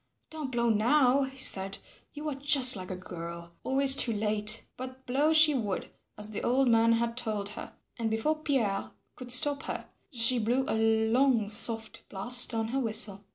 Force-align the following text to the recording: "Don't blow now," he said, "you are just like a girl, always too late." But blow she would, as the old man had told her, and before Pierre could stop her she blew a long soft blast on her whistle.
"Don't 0.31 0.51
blow 0.51 0.67
now," 0.69 1.21
he 1.21 1.37
said, 1.43 1.77
"you 2.11 2.27
are 2.27 2.33
just 2.33 2.75
like 2.75 2.89
a 2.89 2.95
girl, 2.95 3.53
always 3.63 3.95
too 3.95 4.11
late." 4.11 4.65
But 4.75 5.05
blow 5.05 5.31
she 5.31 5.53
would, 5.53 5.91
as 6.17 6.31
the 6.31 6.41
old 6.41 6.67
man 6.69 6.93
had 6.93 7.15
told 7.15 7.49
her, 7.49 7.75
and 7.99 8.09
before 8.09 8.39
Pierre 8.41 8.89
could 9.15 9.31
stop 9.31 9.61
her 9.65 9.87
she 10.11 10.39
blew 10.39 10.65
a 10.67 10.73
long 11.11 11.49
soft 11.49 12.09
blast 12.09 12.51
on 12.51 12.69
her 12.69 12.79
whistle. 12.79 13.25